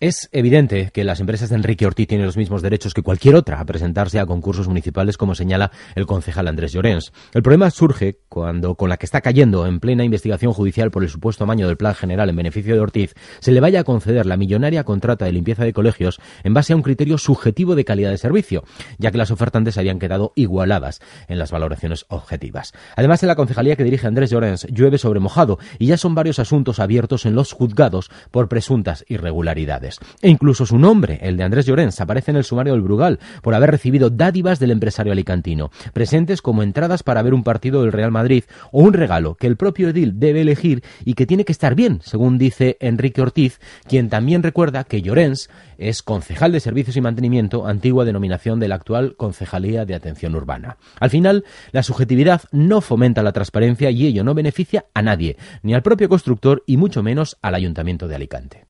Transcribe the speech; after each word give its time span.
Es 0.00 0.30
evidente 0.32 0.92
que 0.94 1.04
las 1.04 1.20
empresas 1.20 1.50
de 1.50 1.56
Enrique 1.56 1.84
Ortiz 1.84 2.08
tienen 2.08 2.24
los 2.24 2.38
mismos 2.38 2.62
derechos 2.62 2.94
que 2.94 3.02
cualquier 3.02 3.34
otra 3.34 3.60
a 3.60 3.66
presentarse 3.66 4.18
a 4.18 4.24
concursos 4.24 4.66
municipales, 4.66 5.18
como 5.18 5.34
señala 5.34 5.72
el 5.94 6.06
concejal 6.06 6.48
Andrés 6.48 6.72
Llorens. 6.72 7.12
El 7.34 7.42
problema 7.42 7.70
surge 7.70 8.16
cuando, 8.30 8.76
con 8.76 8.88
la 8.88 8.96
que 8.96 9.04
está 9.04 9.20
cayendo 9.20 9.66
en 9.66 9.78
plena 9.78 10.02
investigación 10.02 10.54
judicial 10.54 10.90
por 10.90 11.02
el 11.02 11.10
supuesto 11.10 11.44
amaño 11.44 11.66
del 11.66 11.76
Plan 11.76 11.94
General 11.94 12.30
en 12.30 12.36
beneficio 12.36 12.74
de 12.74 12.80
Ortiz, 12.80 13.12
se 13.40 13.52
le 13.52 13.60
vaya 13.60 13.80
a 13.80 13.84
conceder 13.84 14.24
la 14.24 14.38
millonaria 14.38 14.84
contrata 14.84 15.26
de 15.26 15.32
limpieza 15.32 15.64
de 15.64 15.74
colegios 15.74 16.18
en 16.44 16.54
base 16.54 16.72
a 16.72 16.76
un 16.76 16.82
criterio 16.82 17.18
subjetivo 17.18 17.74
de 17.74 17.84
calidad 17.84 18.08
de 18.08 18.16
servicio, 18.16 18.64
ya 18.96 19.10
que 19.10 19.18
las 19.18 19.30
ofertantes 19.30 19.76
habían 19.76 19.98
quedado 19.98 20.32
igualadas 20.34 21.02
en 21.28 21.38
las 21.38 21.50
valoraciones 21.50 22.06
objetivas. 22.08 22.72
Además, 22.96 23.22
en 23.22 23.26
la 23.26 23.36
concejalía 23.36 23.76
que 23.76 23.84
dirige 23.84 24.06
Andrés 24.06 24.30
Llorens 24.30 24.66
llueve 24.70 24.96
sobre 24.96 25.20
mojado 25.20 25.58
y 25.78 25.88
ya 25.88 25.98
son 25.98 26.14
varios 26.14 26.38
asuntos 26.38 26.80
abiertos 26.80 27.26
en 27.26 27.34
los 27.34 27.52
juzgados 27.52 28.10
por 28.30 28.48
presuntas 28.48 29.04
irregularidades. 29.06 29.89
E 30.20 30.28
incluso 30.28 30.66
su 30.66 30.78
nombre, 30.78 31.18
el 31.22 31.36
de 31.36 31.44
Andrés 31.44 31.66
Llorens, 31.66 32.00
aparece 32.00 32.30
en 32.30 32.36
el 32.36 32.44
sumario 32.44 32.72
del 32.72 32.82
Brugal 32.82 33.18
por 33.42 33.54
haber 33.54 33.70
recibido 33.70 34.10
dádivas 34.10 34.58
del 34.58 34.70
empresario 34.70 35.12
alicantino, 35.12 35.70
presentes 35.92 36.42
como 36.42 36.62
entradas 36.62 37.02
para 37.02 37.22
ver 37.22 37.34
un 37.34 37.42
partido 37.42 37.82
del 37.82 37.92
Real 37.92 38.10
Madrid 38.10 38.44
o 38.72 38.82
un 38.82 38.92
regalo 38.92 39.34
que 39.34 39.46
el 39.46 39.56
propio 39.56 39.88
edil 39.88 40.18
debe 40.20 40.42
elegir 40.42 40.82
y 41.04 41.14
que 41.14 41.26
tiene 41.26 41.44
que 41.44 41.52
estar 41.52 41.74
bien, 41.74 42.00
según 42.02 42.38
dice 42.38 42.76
Enrique 42.80 43.22
Ortiz, 43.22 43.60
quien 43.88 44.08
también 44.08 44.42
recuerda 44.42 44.84
que 44.84 45.02
Llorens 45.02 45.50
es 45.78 46.02
concejal 46.02 46.52
de 46.52 46.60
Servicios 46.60 46.96
y 46.96 47.00
Mantenimiento, 47.00 47.66
antigua 47.66 48.04
denominación 48.04 48.60
de 48.60 48.68
la 48.68 48.74
actual 48.74 49.16
Concejalía 49.16 49.84
de 49.84 49.94
Atención 49.94 50.34
Urbana. 50.34 50.76
Al 50.98 51.10
final, 51.10 51.44
la 51.72 51.82
subjetividad 51.82 52.42
no 52.52 52.80
fomenta 52.80 53.22
la 53.22 53.32
transparencia 53.32 53.90
y 53.90 54.06
ello 54.06 54.24
no 54.24 54.34
beneficia 54.34 54.86
a 54.94 55.02
nadie, 55.02 55.36
ni 55.62 55.74
al 55.74 55.82
propio 55.82 56.08
constructor 56.08 56.62
y 56.66 56.76
mucho 56.76 57.02
menos 57.02 57.38
al 57.42 57.54
Ayuntamiento 57.54 58.08
de 58.08 58.14
Alicante. 58.14 58.69